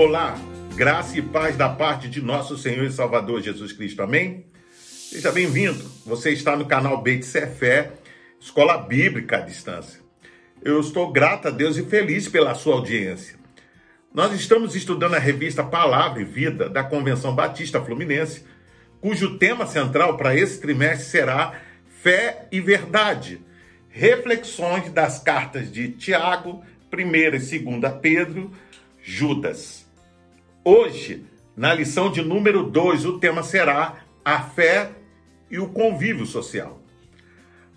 [0.00, 0.34] Olá,
[0.76, 4.00] graça e paz da parte de nosso Senhor e Salvador Jesus Cristo.
[4.02, 4.46] Amém?
[4.72, 5.84] Seja bem-vindo.
[6.06, 7.92] Você está no canal Beit Fé,
[8.40, 10.00] Escola Bíblica à Distância.
[10.64, 13.38] Eu estou grato a Deus e feliz pela sua audiência.
[14.10, 18.46] Nós estamos estudando a revista Palavra e Vida da Convenção Batista Fluminense,
[19.02, 21.60] cujo tema central para esse trimestre será
[22.02, 23.42] Fé e Verdade.
[23.90, 28.50] Reflexões das cartas de Tiago, 1 e 2 Pedro,
[29.02, 29.79] Judas.
[30.62, 31.24] Hoje,
[31.56, 34.90] na lição de número 2, o tema será a fé
[35.50, 36.78] e o convívio social.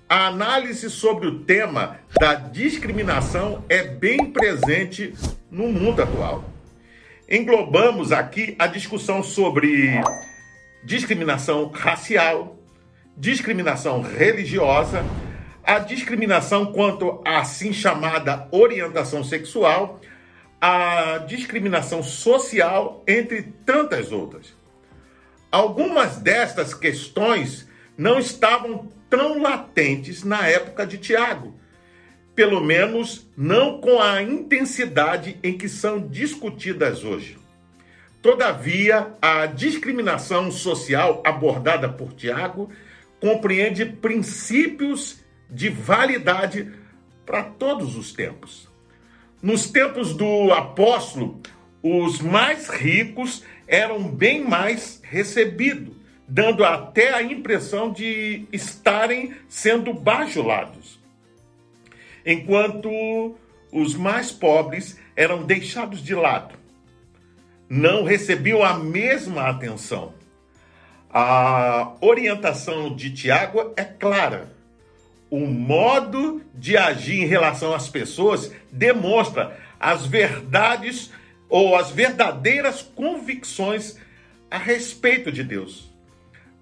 [0.09, 5.14] A análise sobre o tema da discriminação é bem presente
[5.50, 6.44] no mundo atual.
[7.30, 10.02] Englobamos aqui a discussão sobre
[10.84, 12.59] discriminação racial,
[13.16, 15.06] discriminação religiosa,
[15.64, 20.02] a discriminação quanto à assim chamada orientação sexual,
[20.66, 24.56] a discriminação social, entre tantas outras.
[25.52, 31.53] Algumas destas questões não estavam tão latentes na época de Tiago,
[32.34, 37.38] pelo menos não com a intensidade em que são discutidas hoje.
[38.22, 42.69] Todavia, a discriminação social abordada por Tiago
[43.19, 46.72] compreende princípios de validade
[47.25, 48.72] para todos os tempos.
[49.44, 51.41] Nos tempos do apóstolo,
[51.83, 55.94] os mais ricos eram bem mais recebidos,
[56.25, 60.97] dando até a impressão de estarem sendo bajulados.
[62.25, 63.35] Enquanto
[63.69, 66.55] os mais pobres eram deixados de lado,
[67.67, 70.13] não recebiam a mesma atenção.
[71.09, 74.53] A orientação de Tiago é clara
[75.34, 81.09] o modo de agir em relação às pessoas demonstra as verdades
[81.50, 83.97] ou as verdadeiras convicções
[84.52, 85.91] a respeito de Deus.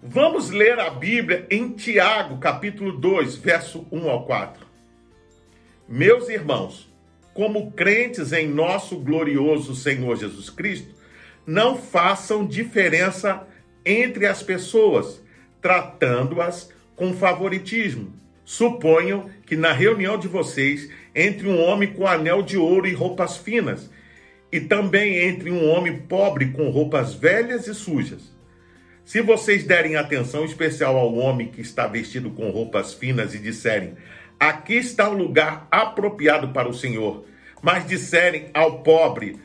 [0.02, 4.66] Vamos ler a Bíblia em Tiago, capítulo 2, verso 1 ao 4.
[5.86, 6.90] Meus irmãos,
[7.34, 10.96] como crentes em nosso glorioso Senhor Jesus Cristo,
[11.46, 13.46] não façam diferença
[13.86, 15.22] entre as pessoas,
[15.62, 22.58] tratando-as com favoritismo Suponham que na reunião de vocês entre um homem com anel de
[22.58, 23.90] ouro e roupas finas,
[24.52, 28.36] e também entre um homem pobre com roupas velhas e sujas.
[29.06, 33.96] Se vocês derem atenção especial ao homem que está vestido com roupas finas e disserem:
[34.38, 37.24] Aqui está o lugar apropriado para o Senhor,
[37.62, 39.40] mas disserem ao pobre: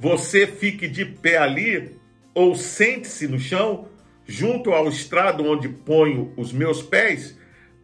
[0.00, 1.94] Você fique de pé ali,
[2.32, 3.86] ou sente-se no chão,
[4.24, 7.35] junto ao estrado onde ponho os meus pés,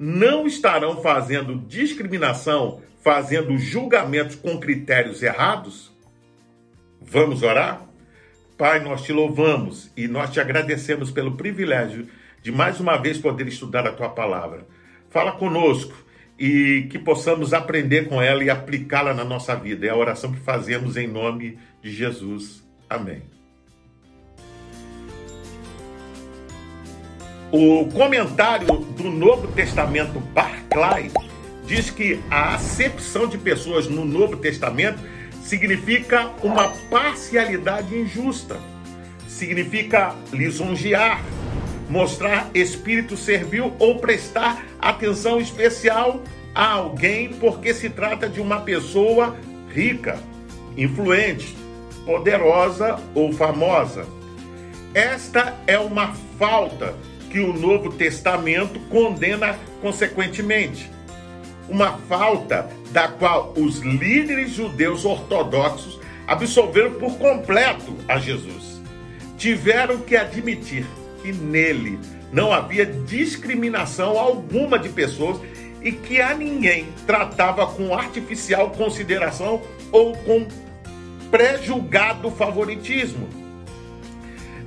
[0.05, 5.93] não estarão fazendo discriminação, fazendo julgamentos com critérios errados?
[7.01, 7.87] Vamos orar?
[8.59, 12.09] Pai, nós te louvamos e nós te agradecemos pelo privilégio
[12.43, 14.67] de mais uma vez poder estudar a tua palavra.
[15.09, 15.95] Fala conosco
[16.37, 19.87] e que possamos aprender com ela e aplicá-la na nossa vida.
[19.87, 22.67] É a oração que fazemos em nome de Jesus.
[22.91, 23.23] Amém.
[27.53, 31.11] O comentário do Novo Testamento Barclay
[31.67, 34.99] diz que a acepção de pessoas no Novo Testamento
[35.43, 38.57] significa uma parcialidade injusta,
[39.29, 41.23] significa lisonjear,
[41.91, 46.23] mostrar espírito servil ou prestar atenção especial
[46.55, 49.37] a alguém porque se trata de uma pessoa
[49.69, 50.19] rica,
[50.75, 51.55] influente,
[52.07, 54.07] poderosa ou famosa.
[54.95, 56.95] Esta é uma falta
[57.32, 60.91] que o Novo Testamento condena consequentemente.
[61.66, 68.82] Uma falta da qual os líderes judeus ortodoxos absolveram por completo a Jesus.
[69.38, 70.84] Tiveram que admitir
[71.22, 71.98] que nele
[72.31, 75.41] não havia discriminação alguma de pessoas
[75.81, 80.47] e que a ninguém tratava com artificial consideração ou com
[81.30, 83.27] pré-julgado favoritismo.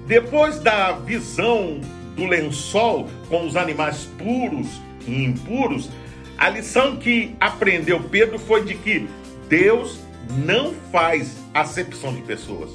[0.07, 1.79] Depois da visão
[2.15, 4.67] do lençol com os animais puros
[5.07, 5.89] e impuros,
[6.37, 9.07] a lição que aprendeu Pedro foi de que
[9.47, 9.99] Deus
[10.45, 12.71] não faz acepção de pessoas.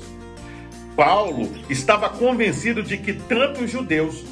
[0.96, 4.24] Paulo estava convencido de que tanto os judeus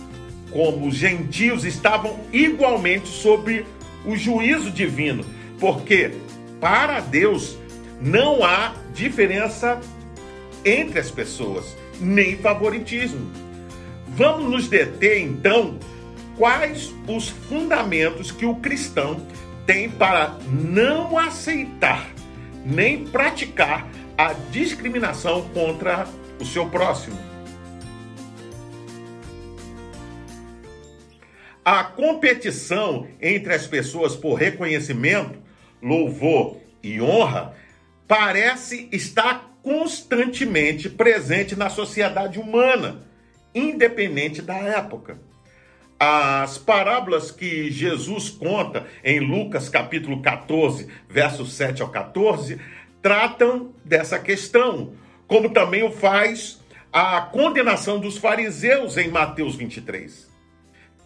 [0.50, 3.64] como os gentios estavam igualmente sob
[4.04, 5.24] o juízo divino,
[5.58, 6.12] porque
[6.60, 7.58] para Deus
[8.00, 9.80] não há diferença
[10.64, 13.47] entre as pessoas, nem favoritismo.
[14.18, 15.78] Vamos nos deter então
[16.36, 19.24] quais os fundamentos que o cristão
[19.64, 22.10] tem para não aceitar
[22.66, 26.04] nem praticar a discriminação contra
[26.40, 27.16] o seu próximo.
[31.64, 35.38] A competição entre as pessoas por reconhecimento,
[35.80, 37.54] louvor e honra
[38.08, 43.07] parece estar constantemente presente na sociedade humana,
[43.54, 45.18] independente da época.
[45.98, 52.60] As parábolas que Jesus conta em Lucas capítulo 14, versos 7 ao 14,
[53.02, 54.92] tratam dessa questão,
[55.26, 56.60] como também o faz
[56.92, 60.28] a condenação dos fariseus em Mateus 23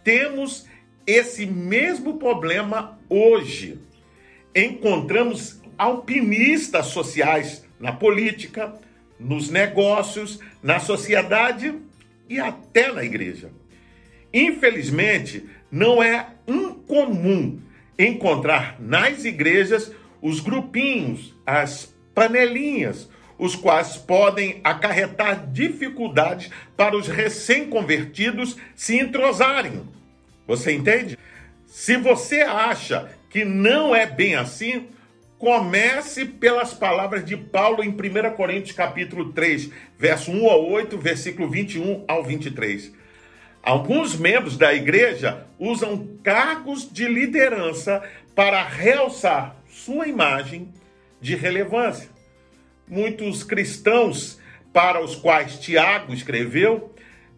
[0.05, 0.67] temos
[1.06, 3.81] esse mesmo problema hoje.
[4.55, 8.75] Encontramos alpinistas sociais na política,
[9.19, 11.75] nos negócios, na sociedade
[12.32, 13.50] e até na igreja.
[14.32, 17.61] Infelizmente, não é incomum
[17.99, 19.93] encontrar nas igrejas
[20.23, 29.82] os grupinhos, as panelinhas, os quais podem acarretar dificuldades para os recém-convertidos se entrosarem.
[30.46, 31.19] Você entende?
[31.67, 34.88] Se você acha que não é bem assim,
[35.43, 41.50] comece pelas palavras de Paulo em 1 Coríntios capítulo 3, verso 1 ao 8, versículo
[41.50, 42.93] 21 ao 23.
[43.61, 50.73] Alguns membros da igreja usam cargos de liderança para realçar sua imagem
[51.21, 52.09] de relevância
[52.87, 54.39] muitos cristãos
[54.73, 56.92] para os quais Tiago escreveu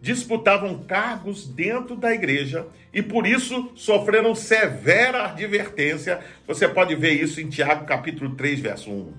[0.05, 6.19] disputavam cargos dentro da igreja e por isso sofreram severa advertência.
[6.45, 9.13] Você pode ver isso em Tiago capítulo 3, verso 1.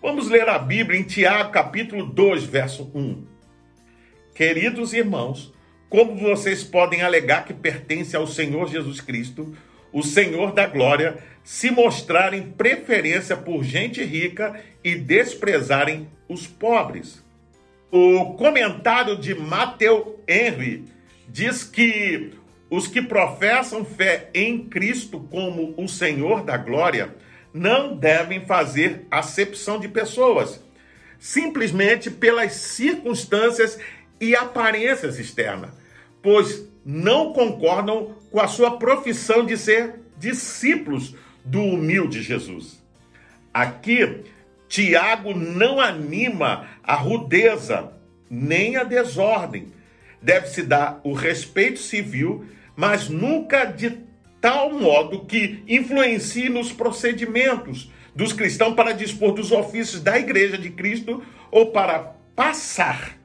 [0.00, 3.26] Vamos ler a Bíblia em Tiago capítulo 2, verso 1.
[4.34, 5.52] Queridos irmãos,
[5.90, 9.54] como vocês podem alegar que pertence ao Senhor Jesus Cristo,
[9.92, 17.21] o Senhor da glória, se mostrarem preferência por gente rica e desprezarem os pobres.
[17.94, 20.86] O comentário de Matthew Henry
[21.28, 22.30] diz que
[22.70, 27.14] os que professam fé em Cristo como o Senhor da glória
[27.52, 30.58] não devem fazer acepção de pessoas,
[31.18, 33.78] simplesmente pelas circunstâncias
[34.18, 35.72] e aparências externas,
[36.22, 42.82] pois não concordam com a sua profissão de ser discípulos do humilde Jesus.
[43.52, 44.24] Aqui,
[44.72, 47.92] Tiago não anima a rudeza
[48.30, 49.70] nem a desordem.
[50.22, 53.98] Deve-se dar o respeito civil, mas nunca de
[54.40, 60.70] tal modo que influencie nos procedimentos dos cristãos para dispor dos ofícios da igreja de
[60.70, 63.18] Cristo ou para passar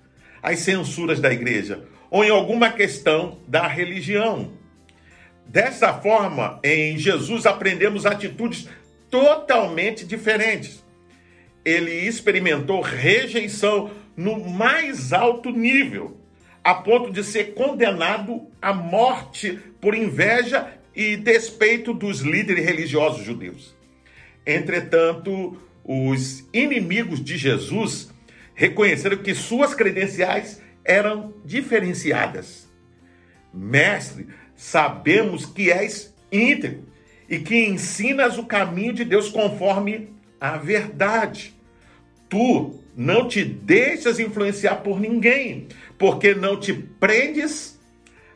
[0.44, 4.52] as censuras da igreja ou em alguma questão da religião.
[5.46, 8.68] Dessa forma, em Jesus aprendemos atitudes
[9.10, 10.86] totalmente diferentes.
[11.68, 16.16] Ele experimentou rejeição no mais alto nível,
[16.64, 20.66] a ponto de ser condenado à morte por inveja
[20.96, 23.76] e despeito dos líderes religiosos judeus.
[24.46, 28.14] Entretanto, os inimigos de Jesus
[28.56, 32.66] reconheceram que suas credenciais eram diferenciadas.
[33.54, 36.86] Mestre, sabemos que és íntegro
[37.28, 41.57] e que ensinas o caminho de Deus conforme a verdade.
[42.30, 45.68] Tu não te deixas influenciar por ninguém,
[45.98, 47.80] porque não te prendes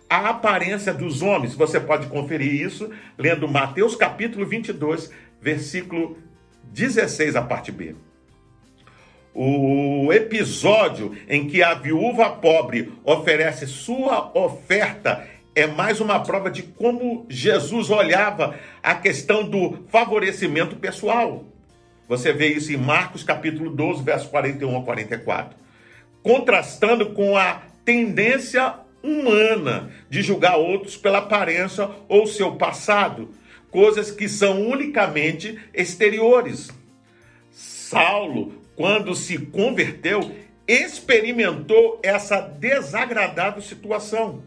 [0.10, 1.56] à aparência dos homens.
[1.56, 6.18] Você pode conferir isso lendo Mateus capítulo 22, versículo
[6.72, 7.96] 16, a parte B.
[9.34, 16.64] O episódio em que a viúva pobre oferece sua oferta é mais uma prova de
[16.64, 21.46] como Jesus olhava a questão do favorecimento pessoal.
[22.12, 25.58] Você vê isso em Marcos capítulo 12, verso 41 a 44.
[26.22, 33.30] Contrastando com a tendência humana de julgar outros pela aparência ou seu passado,
[33.70, 36.70] coisas que são unicamente exteriores.
[37.50, 40.36] Saulo, quando se converteu,
[40.68, 44.44] experimentou essa desagradável situação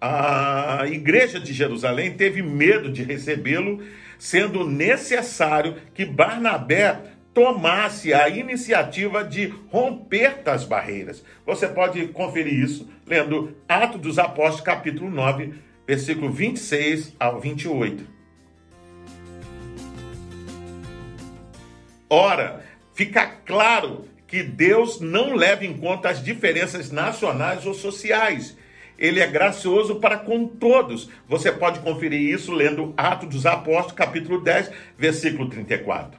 [0.00, 3.82] a igreja de Jerusalém teve medo de recebê-lo,
[4.18, 7.00] sendo necessário que Barnabé
[7.32, 11.24] tomasse a iniciativa de romper as barreiras.
[11.46, 15.54] Você pode conferir isso lendo Atos dos Apóstolos, capítulo 9,
[15.86, 18.04] versículo 26 ao 28.
[22.10, 28.56] Ora, fica claro que Deus não leva em conta as diferenças nacionais ou sociais
[28.98, 31.08] ele é gracioso para com todos.
[31.28, 36.18] Você pode conferir isso lendo Atos dos Apóstolos, capítulo 10, versículo 34.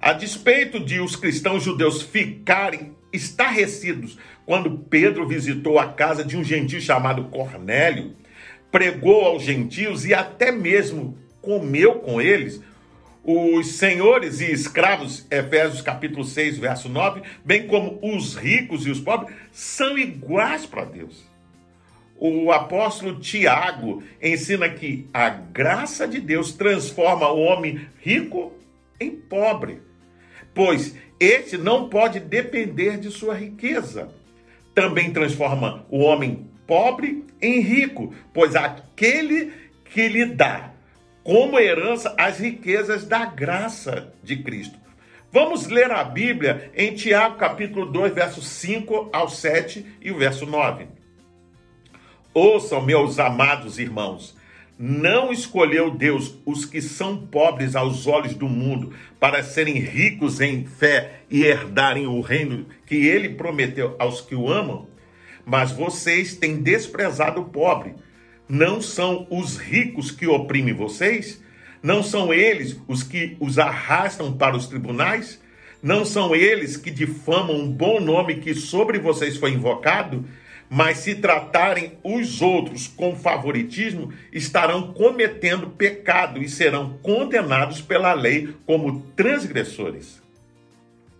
[0.00, 6.42] A despeito de os cristãos judeus ficarem estarrecidos quando Pedro visitou a casa de um
[6.42, 8.16] gentio chamado Cornélio,
[8.70, 12.60] pregou aos gentios e até mesmo comeu com eles,
[13.24, 18.98] os senhores e escravos, Efésios capítulo 6, verso 9, bem como os ricos e os
[18.98, 21.31] pobres, são iguais para Deus.
[22.24, 28.52] O apóstolo Tiago ensina que a graça de Deus transforma o homem rico
[29.00, 29.80] em pobre,
[30.54, 34.08] pois este não pode depender de sua riqueza.
[34.72, 39.52] Também transforma o homem pobre em rico, pois aquele
[39.86, 40.70] que lhe dá
[41.24, 44.78] como herança as riquezas da graça de Cristo.
[45.32, 50.46] Vamos ler a Bíblia em Tiago, capítulo 2, versos 5 ao 7 e o verso
[50.46, 51.01] 9.
[52.34, 54.36] Ouçam, meus amados irmãos,
[54.78, 60.64] não escolheu Deus os que são pobres aos olhos do mundo para serem ricos em
[60.64, 64.88] fé e herdarem o reino que ele prometeu aos que o amam?
[65.44, 67.94] Mas vocês têm desprezado o pobre
[68.52, 71.42] não são os ricos que oprimem vocês?
[71.82, 75.40] Não são eles os que os arrastam para os tribunais?
[75.82, 80.24] Não são eles que difamam um bom nome que sobre vocês foi invocado?
[80.74, 88.56] Mas se tratarem os outros com favoritismo, estarão cometendo pecado e serão condenados pela lei
[88.64, 90.22] como transgressores.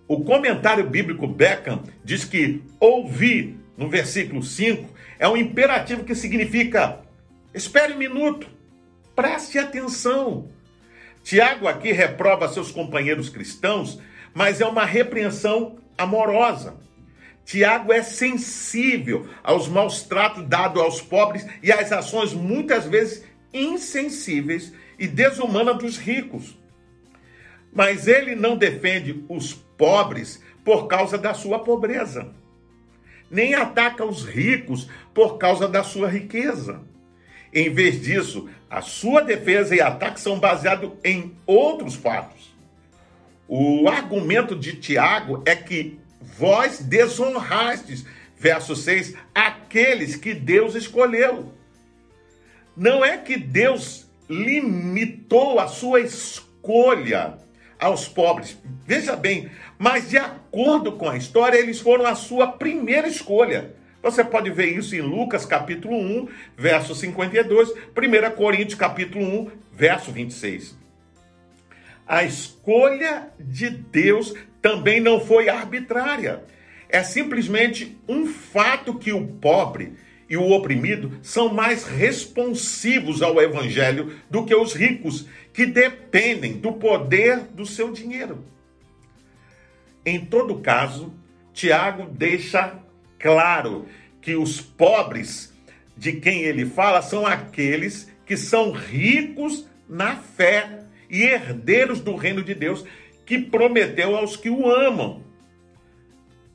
[0.09, 7.01] O comentário bíblico Beckham diz que ouvir, no versículo 5, é um imperativo que significa
[7.53, 8.47] Espere um minuto.
[9.15, 10.49] Preste atenção.
[11.23, 14.01] Tiago aqui reprova seus companheiros cristãos,
[14.33, 16.81] mas é uma repreensão amorosa.
[17.45, 24.73] Tiago é sensível aos maus tratos dados aos pobres e às ações muitas vezes insensíveis
[24.99, 26.57] e desumanas dos ricos.
[27.73, 32.33] Mas ele não defende os pobres por causa da sua pobreza,
[33.31, 36.81] nem ataca os ricos por causa da sua riqueza.
[37.53, 42.55] Em vez disso, a sua defesa e ataque são baseados em outros fatos.
[43.49, 48.05] O argumento de Tiago é que vós desonrastes,
[48.37, 51.53] verso 6, aqueles que Deus escolheu.
[52.77, 57.39] Não é que Deus limitou a sua escolha
[57.79, 58.57] aos pobres.
[58.87, 63.75] Veja bem, mas de acordo com a história, eles foram a sua primeira escolha.
[64.03, 70.11] Você pode ver isso em Lucas capítulo 1, verso 52, 1 Coríntios capítulo 1, verso
[70.11, 70.82] 26.
[72.07, 76.43] A escolha de Deus também não foi arbitrária.
[76.89, 79.95] É simplesmente um fato que o pobre
[80.29, 86.73] e o oprimido são mais responsivos ao evangelho do que os ricos, que dependem do
[86.73, 88.45] poder do seu dinheiro.
[90.05, 91.13] Em todo caso,
[91.53, 92.79] Tiago deixa
[93.19, 93.87] claro
[94.21, 95.53] que os pobres
[95.97, 100.83] de quem ele fala são aqueles que são ricos na fé
[101.13, 102.85] e herdeiros do reino de Deus
[103.27, 105.23] que prometeu aos que o amam.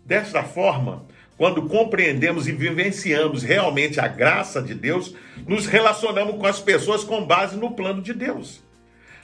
[0.03, 1.05] Desta forma,
[1.37, 5.13] quando compreendemos e vivenciamos realmente a graça de Deus,
[5.47, 8.63] nos relacionamos com as pessoas com base no plano de Deus.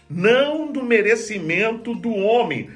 [0.08, 2.70] Não do merecimento do homem,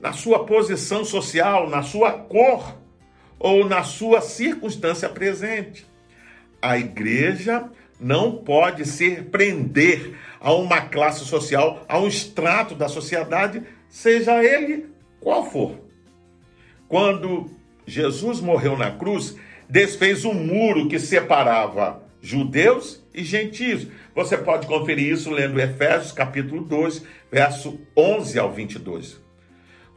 [0.00, 2.78] na sua posição social, na sua cor,
[3.38, 5.84] ou na sua circunstância presente.
[6.62, 7.68] A igreja
[8.00, 14.86] não pode ser prender a uma classe social, a um extrato da sociedade, seja ele
[15.20, 15.78] qual for.
[16.88, 17.50] Quando
[17.86, 19.36] Jesus morreu na cruz,
[19.68, 23.86] desfez um muro que separava judeus e gentios.
[24.14, 29.20] Você pode conferir isso lendo Efésios capítulo 2, verso 11 ao 22.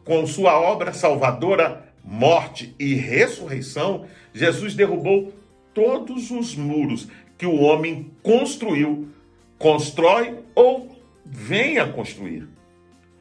[0.04, 5.34] Com sua obra salvadora, morte e ressurreição, Jesus derrubou
[5.74, 7.08] todos os muros
[7.38, 9.10] que o homem construiu,
[9.58, 12.48] constrói ou vem a construir.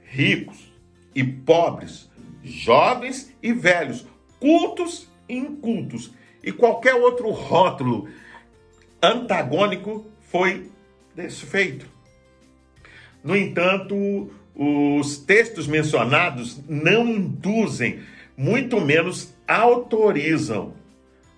[0.03, 0.73] Ricos
[1.15, 2.11] e pobres,
[2.43, 4.07] jovens e velhos,
[4.41, 8.09] cultos e incultos, e qualquer outro rótulo
[9.03, 10.71] antagônico foi
[11.15, 11.87] desfeito.
[13.23, 18.01] No entanto, os textos mencionados não induzem
[18.37, 20.75] muito menos autorizam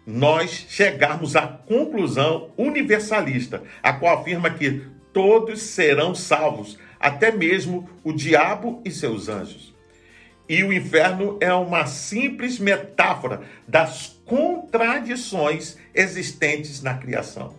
[0.08, 8.12] nós chegarmos à conclusão universalista, a qual afirma que todos serão salvos, até mesmo o
[8.12, 9.74] diabo e seus anjos.
[10.48, 17.54] E o inferno é uma simples metáfora das contradições existentes na criação.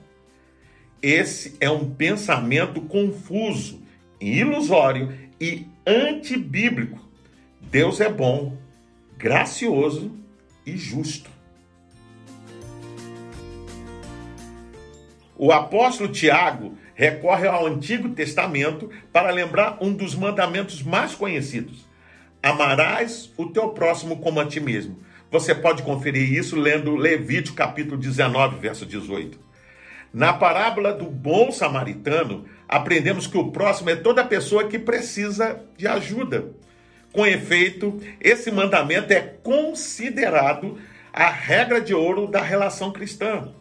[1.02, 3.82] Esse é um pensamento confuso,
[4.20, 7.10] ilusório e antibíblico
[7.62, 8.58] Deus é bom,
[9.16, 10.12] gracioso
[10.66, 11.30] e justo.
[15.42, 21.88] O apóstolo Tiago recorre ao Antigo Testamento para lembrar um dos mandamentos mais conhecidos:
[22.44, 25.00] Amarás o teu próximo como a ti mesmo.
[25.32, 29.40] Você pode conferir isso lendo Levítico capítulo 19, verso 18.
[30.14, 35.88] Na parábola do bom samaritano, aprendemos que o próximo é toda pessoa que precisa de
[35.88, 36.52] ajuda.
[37.14, 40.78] Com efeito, esse mandamento é considerado
[41.14, 43.54] a regra de ouro da relação cristã.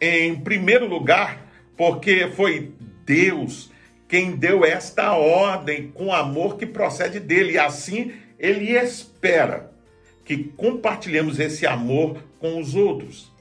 [0.00, 2.72] Em primeiro lugar, porque foi
[3.04, 3.70] Deus
[4.08, 9.70] quem deu esta ordem com amor que procede dele, e assim ele espera
[10.24, 13.32] que compartilhemos esse amor com os outros.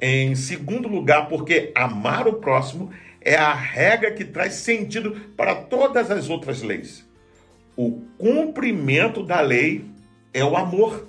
[0.00, 2.90] Em segundo lugar, porque amar o próximo
[3.20, 7.06] é a regra que traz sentido para todas as outras leis.
[7.76, 9.84] O cumprimento da lei
[10.32, 11.08] é o amor.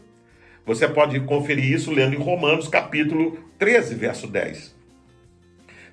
[0.65, 4.78] Você pode conferir isso lendo em Romanos capítulo 13, verso 10.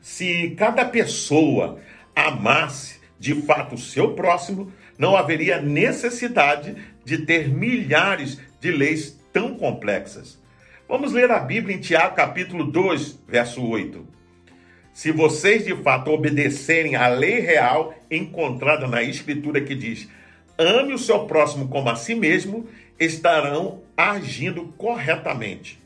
[0.06, 1.80] Se cada pessoa
[2.14, 9.56] amasse de fato o seu próximo, não haveria necessidade de ter milhares de leis tão
[9.56, 10.40] complexas.
[10.88, 14.06] Vamos ler a Bíblia em Tiago, capítulo 2, verso 8.
[14.94, 20.08] Se vocês de fato obedecerem à lei real encontrada na Escritura que diz:
[20.56, 25.84] ame o seu próximo como a si mesmo, estarão agindo corretamente.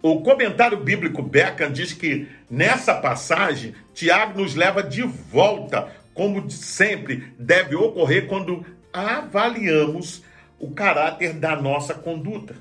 [0.00, 7.32] O comentário bíblico Beckham diz que nessa passagem Tiago nos leva de volta, como sempre
[7.38, 10.22] deve ocorrer quando avaliamos
[10.58, 12.54] o caráter da nossa conduta.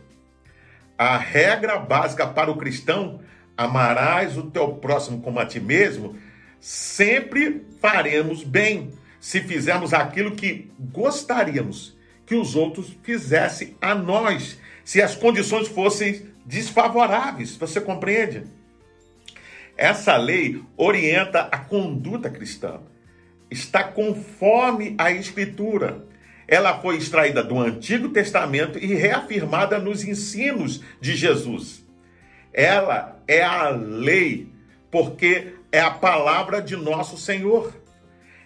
[0.98, 3.22] A regra básica para o cristão,
[3.56, 6.16] amarás o teu próximo como a ti mesmo,
[6.60, 15.02] sempre faremos bem se fizermos aquilo que gostaríamos que os outros fizessem a nós, se
[15.02, 17.58] as condições fossem desfavoráveis.
[17.58, 18.46] Você compreende?
[19.76, 22.80] Essa lei orienta a conduta cristã.
[23.52, 26.06] Está conforme a Escritura.
[26.48, 31.86] Ela foi extraída do Antigo Testamento e reafirmada nos ensinos de Jesus.
[32.54, 34.48] Ela é a lei,
[34.90, 37.76] porque é a palavra de nosso Senhor.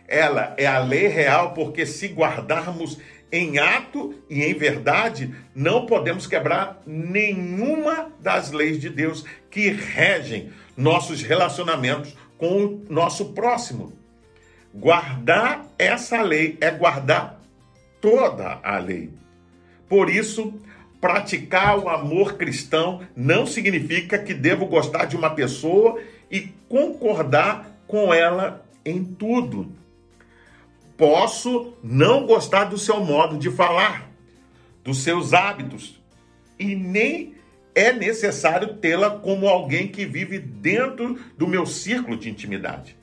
[0.07, 2.97] Ela é a lei real, porque se guardarmos
[3.31, 10.51] em ato e em verdade, não podemos quebrar nenhuma das leis de Deus que regem
[10.75, 13.93] nossos relacionamentos com o nosso próximo.
[14.73, 17.41] Guardar essa lei é guardar
[17.99, 19.11] toda a lei.
[19.87, 20.53] Por isso,
[20.99, 28.13] praticar o amor cristão não significa que devo gostar de uma pessoa e concordar com
[28.13, 29.80] ela em tudo.
[31.01, 34.11] Posso não gostar do seu modo de falar,
[34.83, 35.99] dos seus hábitos,
[36.59, 37.33] e nem
[37.73, 42.95] é necessário tê-la como alguém que vive dentro do meu círculo de intimidade.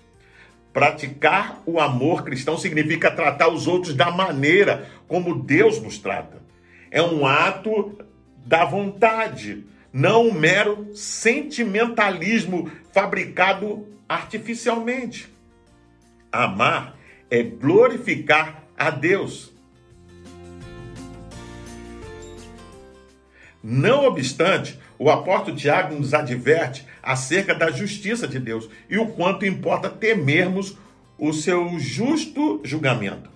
[0.72, 6.40] Praticar o amor cristão significa tratar os outros da maneira como Deus nos trata.
[6.92, 7.98] É um ato
[8.46, 15.28] da vontade, não um mero sentimentalismo fabricado artificialmente.
[16.30, 16.96] Amar
[17.30, 19.52] é glorificar a Deus.
[23.62, 29.44] Não obstante, o apóstolo Tiago nos adverte acerca da justiça de Deus e o quanto
[29.44, 30.76] importa temermos
[31.18, 33.30] o seu justo julgamento.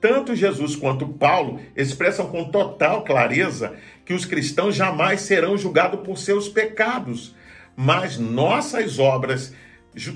[0.00, 6.16] Tanto Jesus quanto Paulo expressam com total clareza que os cristãos jamais serão julgados por
[6.16, 7.34] seus pecados,
[7.76, 9.52] mas nossas obras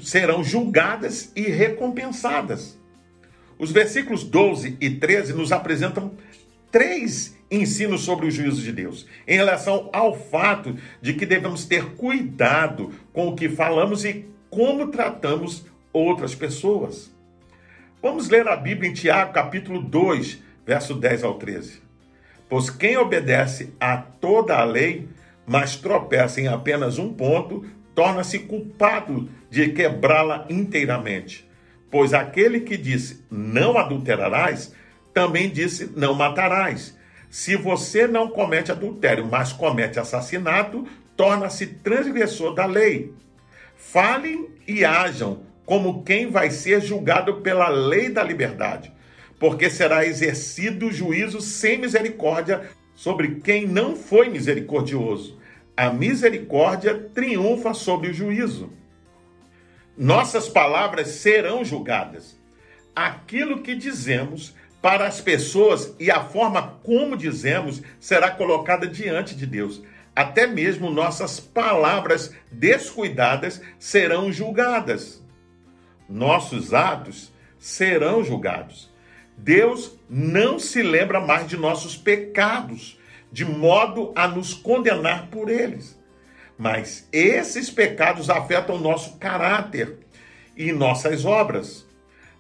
[0.03, 2.79] serão julgadas e recompensadas.
[3.59, 6.13] Os versículos 12 e 13 nos apresentam
[6.71, 11.95] três ensinos sobre o juízo de Deus, em relação ao fato de que devemos ter
[11.95, 17.15] cuidado com o que falamos e como tratamos outras pessoas.
[18.03, 21.81] Vamos ler a Bíblia em Tiago, capítulo 2, verso 10 ao 13.
[22.49, 25.09] Pois quem obedece a toda a lei,
[25.47, 27.65] mas tropeça em apenas um ponto,
[27.95, 31.49] torna-se culpado de quebrá-la inteiramente.
[31.95, 34.75] Pois aquele que disse não adulterarás,
[35.13, 36.99] também disse não matarás.
[37.31, 40.85] Se você não comete adultério, mas comete assassinato,
[41.17, 43.13] torna-se transgressor da lei.
[43.77, 48.91] Falem e hajam como quem vai ser julgado pela lei da liberdade,
[49.39, 55.39] porque será exercido juízo sem misericórdia sobre quem não foi misericordioso.
[55.77, 58.83] A misericórdia triunfa sobre o juízo
[59.97, 62.37] nossas palavras serão julgadas.
[62.95, 69.47] Aquilo que dizemos para as pessoas e a forma como dizemos será colocada diante de
[69.47, 69.83] Deus.
[70.15, 75.23] Até mesmo nossas palavras descuidadas serão julgadas.
[76.09, 78.93] Nossos atos serão julgados.
[79.37, 82.99] Deus não se lembra mais de nossos pecados,
[83.33, 85.99] de modo a nos condenar por eles.
[86.57, 89.99] Mas esses pecados afetam nosso caráter
[90.57, 91.85] e nossas obras.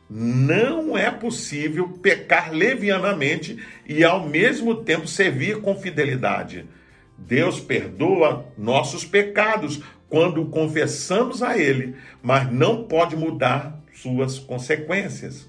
[0.09, 6.69] Não é possível pecar levianamente e ao mesmo tempo servir com fidelidade.
[7.17, 15.49] Deus perdoa nossos pecados quando confessamos a Ele, mas não pode mudar suas consequências.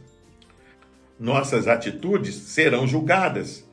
[1.19, 3.67] Nossas atitudes serão julgadas.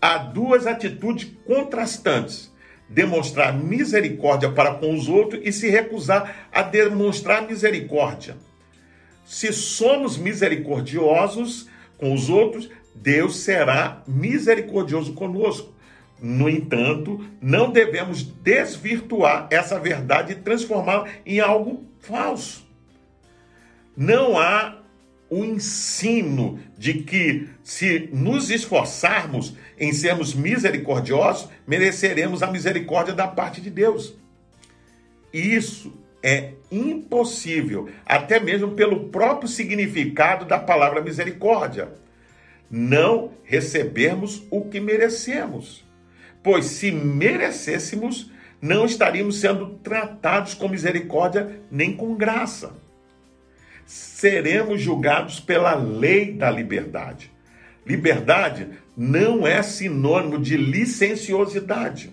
[0.00, 2.52] Há duas atitudes contrastantes:
[2.88, 8.36] demonstrar misericórdia para com os outros e se recusar a demonstrar misericórdia.
[9.24, 15.74] Se somos misericordiosos com os outros, Deus será misericordioso conosco.
[16.20, 22.66] No entanto, não devemos desvirtuar essa verdade e transformá-la em algo falso.
[23.96, 24.78] Não há
[25.30, 33.60] o ensino de que, se nos esforçarmos em sermos misericordiosos, mereceremos a misericórdia da parte
[33.60, 34.14] de Deus.
[35.32, 41.90] Isso é impossível, até mesmo pelo próprio significado da palavra misericórdia.
[42.70, 45.84] Não recebermos o que merecemos.
[46.42, 52.72] Pois se merecêssemos, não estaríamos sendo tratados com misericórdia nem com graça.
[53.86, 57.30] Seremos julgados pela lei da liberdade.
[57.88, 62.10] Liberdade não é sinônimo de licenciosidade.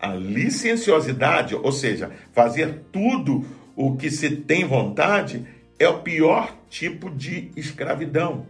[0.00, 3.44] A licenciosidade, ou seja, fazer tudo
[3.76, 5.44] o que se tem vontade,
[5.78, 8.46] é o pior tipo de escravidão.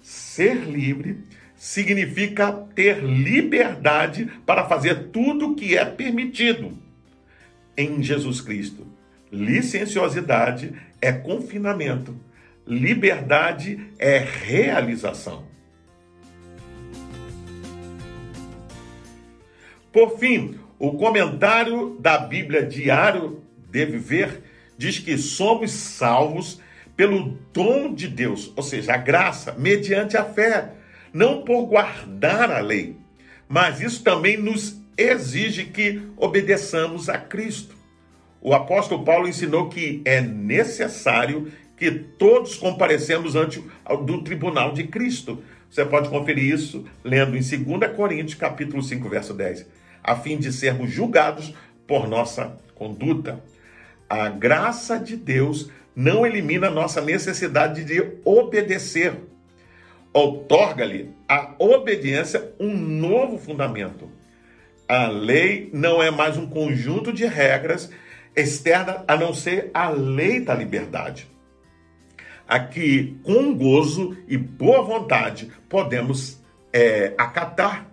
[0.00, 1.24] Ser livre
[1.56, 6.72] significa ter liberdade para fazer tudo o que é permitido
[7.76, 8.86] em Jesus Cristo.
[9.32, 12.14] Licenciosidade é confinamento,
[12.68, 15.44] liberdade é realização.
[19.90, 24.42] Por fim, o comentário da Bíblia Diário de Viver
[24.76, 26.60] diz que somos salvos
[26.94, 30.72] pelo dom de Deus, ou seja, a graça, mediante a fé,
[31.12, 32.96] não por guardar a lei.
[33.48, 37.74] Mas isso também nos exige que obedeçamos a Cristo.
[38.40, 43.62] O apóstolo Paulo ensinou que é necessário que todos comparecemos ante
[44.04, 45.42] do tribunal de Cristo.
[45.70, 50.50] Você pode conferir isso lendo em 2 Coríntios, capítulo 5, verso 10 a fim de
[50.52, 51.54] sermos julgados
[51.86, 53.42] por nossa conduta.
[54.08, 59.14] A graça de Deus não elimina nossa necessidade de obedecer.
[60.12, 64.10] Outorga-lhe a obediência um novo fundamento.
[64.88, 67.90] A lei não é mais um conjunto de regras
[68.34, 71.28] externas a não ser a lei da liberdade.
[72.48, 77.88] Aqui, com gozo e boa vontade, podemos é, acatar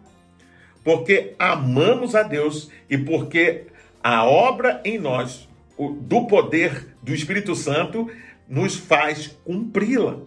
[0.85, 3.63] porque amamos a Deus e porque
[4.03, 8.07] a obra em nós, do poder do Espírito Santo,
[8.47, 10.19] nos faz cumpri-la.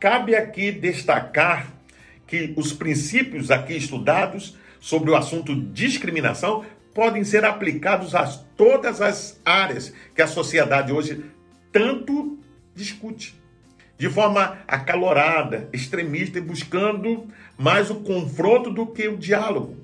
[0.00, 1.70] Cabe aqui destacar
[2.26, 6.64] que os princípios aqui estudados sobre o assunto discriminação
[6.94, 11.26] podem ser aplicados a todas as áreas que a sociedade hoje
[11.70, 12.38] tanto
[12.76, 13.34] discute
[13.98, 19.76] de forma acalorada, extremista e buscando mais o confronto do que o diálogo.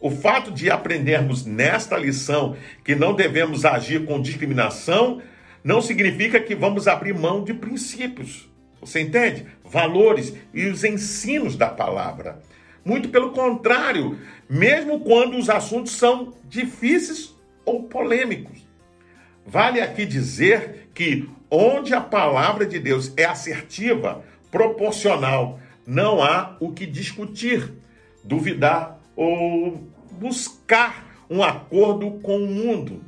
[0.00, 5.20] O fato de aprendermos nesta lição que não devemos agir com discriminação
[5.62, 8.48] não significa que vamos abrir mão de princípios.
[8.80, 9.46] Você entende?
[9.64, 12.40] Valores e os ensinos da palavra.
[12.84, 18.64] Muito pelo contrário, mesmo quando os assuntos são difíceis ou polêmicos.
[19.44, 26.72] Vale aqui dizer que onde a palavra de Deus é assertiva, proporcional, não há o
[26.72, 27.72] que discutir,
[28.24, 33.02] duvidar ou buscar um acordo com o mundo.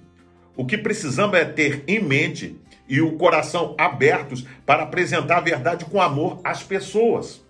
[0.56, 5.84] O que precisamos é ter em mente e o coração abertos para apresentar a verdade
[5.84, 7.44] com amor às pessoas.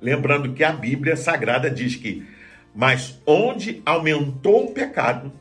[0.00, 2.26] Lembrando que a Bíblia Sagrada diz que,
[2.74, 5.32] mas onde aumentou o pecado,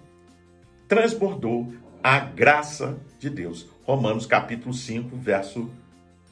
[0.87, 3.74] transbordou a graça de Deus.
[3.85, 5.69] Romanos capítulo 5, verso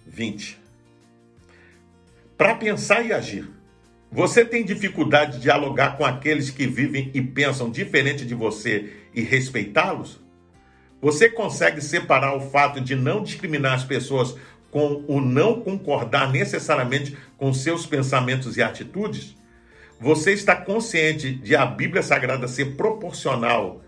[0.08, 0.60] 20.
[2.36, 3.48] Para pensar e agir.
[4.12, 9.22] Você tem dificuldade de dialogar com aqueles que vivem e pensam diferente de você e
[9.22, 10.20] respeitá-los?
[11.00, 14.36] Você consegue separar o fato de não discriminar as pessoas
[14.72, 19.36] com o não concordar necessariamente com seus pensamentos e atitudes?
[20.00, 23.83] Você está consciente de a Bíblia Sagrada ser proporcional,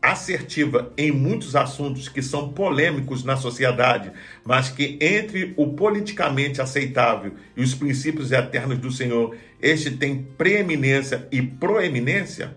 [0.00, 4.12] assertiva em muitos assuntos que são polêmicos na sociedade,
[4.44, 11.26] mas que entre o politicamente aceitável e os princípios eternos do Senhor, este tem preeminência
[11.32, 12.56] e proeminência?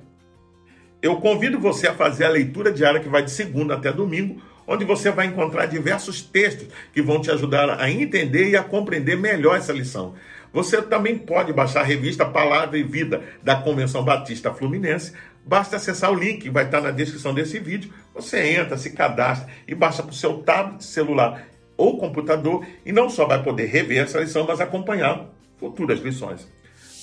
[1.01, 4.85] Eu convido você a fazer a leitura diária que vai de segunda até domingo, onde
[4.85, 9.57] você vai encontrar diversos textos que vão te ajudar a entender e a compreender melhor
[9.57, 10.13] essa lição.
[10.53, 15.13] Você também pode baixar a revista Palavra e Vida da Convenção Batista Fluminense.
[15.45, 17.91] Basta acessar o link vai estar na descrição desse vídeo.
[18.13, 23.09] Você entra, se cadastra e baixa para o seu tablet, celular ou computador e não
[23.09, 26.47] só vai poder rever essa lição, mas acompanhar futuras lições.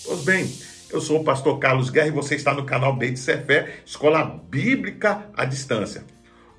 [0.04, 0.50] Pois bem,
[0.90, 5.26] eu sou o pastor Carlos Guerra e você está no canal Beit Fé, Escola Bíblica
[5.36, 6.04] à Distância.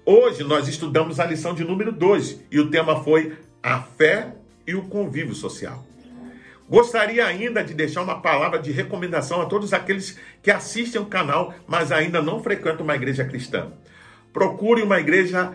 [0.06, 4.34] Hoje nós estudamos a lição de número 2 e o tema foi a fé
[4.68, 5.89] e o convívio social.
[6.70, 11.54] Gostaria ainda de deixar uma palavra de recomendação a todos aqueles que assistem o canal,
[11.68, 13.72] mas ainda não frequentam uma igreja cristã.
[14.32, 15.52] Procure uma igreja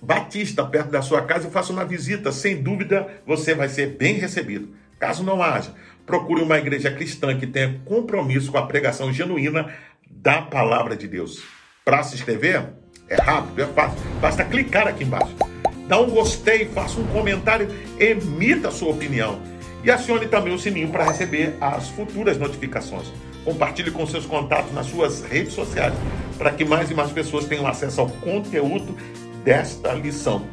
[0.00, 2.30] batista perto da sua casa e faça uma visita.
[2.30, 4.68] Sem dúvida, você vai ser bem recebido.
[5.00, 5.74] Caso não haja,
[6.06, 9.74] procure uma igreja cristã que tenha compromisso com a pregação genuína
[10.08, 11.42] da palavra de Deus.
[11.84, 12.64] Para se inscrever,
[13.08, 13.98] é rápido, é fácil.
[14.20, 15.34] Basta clicar aqui embaixo.
[15.88, 19.42] Dá um gostei, faça um comentário, emita a sua opinião.
[19.84, 23.12] E acione também o sininho para receber as futuras notificações.
[23.44, 25.92] Compartilhe com seus contatos nas suas redes sociais
[26.38, 28.96] para que mais e mais pessoas tenham acesso ao conteúdo
[29.44, 30.46] desta lição.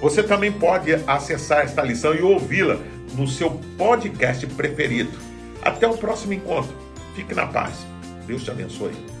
[0.00, 2.78] Você também pode acessar esta lição e ouvi-la
[3.14, 5.18] no seu podcast preferido.
[5.62, 6.76] Até o próximo encontro.
[7.14, 7.86] Fique na paz.
[8.26, 9.13] Deus te abençoe.